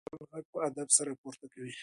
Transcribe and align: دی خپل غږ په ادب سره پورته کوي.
دی 0.05 0.07
خپل 0.11 0.23
غږ 0.31 0.45
په 0.53 0.57
ادب 0.67 0.87
سره 0.97 1.11
پورته 1.21 1.45
کوي. 1.53 1.71